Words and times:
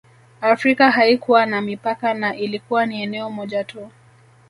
Afrika 0.41 0.91
haikuwa 0.91 1.45
na 1.45 1.61
mipaka 1.61 2.13
na 2.13 2.35
ilikuwa 2.35 2.85
ni 2.85 3.01
eneo 3.01 3.29
moja 3.31 3.63
tu 3.63 3.91